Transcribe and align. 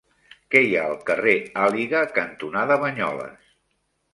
Què 0.53 0.61
hi 0.67 0.71
ha 0.77 0.85
al 0.91 0.95
carrer 1.09 1.35
Àliga 1.65 2.01
cantonada 2.17 2.79
Banyoles? 2.87 3.53